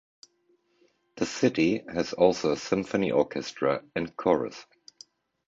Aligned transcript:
The 1.17 1.27
city 1.27 1.83
also 2.17 2.49
has 2.49 2.57
a 2.57 2.59
symphony 2.65 3.11
orchestra 3.11 3.83
and 3.95 4.17
chorus. 4.17 4.65